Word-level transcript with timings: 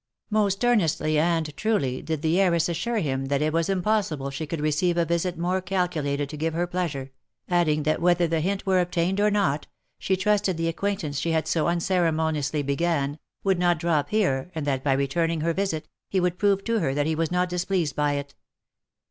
Most 0.31 0.65
earnestly 0.65 1.19
and 1.19 1.55
truly 1.55 2.01
did 2.01 2.23
the 2.23 2.41
heiress 2.41 2.67
assure 2.67 2.97
him 2.97 3.25
that 3.25 3.43
it 3.43 3.53
was 3.53 3.69
im 3.69 3.83
possible 3.83 4.31
she 4.31 4.47
could 4.47 4.59
receive 4.59 4.97
a 4.97 5.05
visit 5.05 5.37
more 5.37 5.61
calculated 5.61 6.27
to 6.29 6.37
give 6.37 6.55
her 6.55 6.65
pleasure, 6.65 7.11
adding 7.47 7.83
that 7.83 8.01
whether 8.01 8.25
the 8.27 8.39
hint 8.39 8.65
were 8.65 8.79
obtained 8.81 9.21
or 9.21 9.29
not, 9.29 9.67
she 9.99 10.17
trusted 10.17 10.57
the 10.57 10.65
ac 10.65 10.73
quaintance 10.73 11.19
she 11.19 11.33
had 11.33 11.47
so 11.47 11.67
unceremoniously 11.67 12.63
began, 12.63 13.19
would 13.43 13.59
not 13.59 13.77
drop 13.77 14.09
here 14.09 14.49
and 14.55 14.65
that 14.65 14.83
by 14.83 14.93
returning 14.93 15.41
her 15.41 15.53
visit, 15.53 15.87
he 16.09 16.19
would 16.19 16.39
prove 16.39 16.63
to 16.63 16.79
her 16.79 16.95
that 16.95 17.05
he 17.05 17.13
was 17.13 17.29
not 17.31 17.47
displeased 17.47 17.95
by 17.95 18.13
it. 18.13 18.33